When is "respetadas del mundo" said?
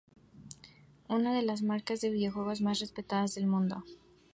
2.79-3.83